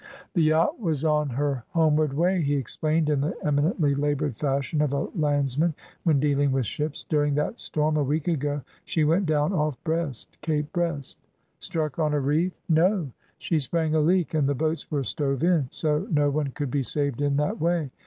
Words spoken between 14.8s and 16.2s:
were stove in, so